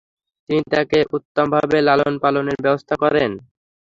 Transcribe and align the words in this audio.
তিনি 0.49 0.61
তাকে 0.73 0.99
উত্তমভাবে 1.17 1.77
লালন-পালনের 1.87 2.59
ব্যবস্থা 2.65 2.95
করেন। 3.03 3.31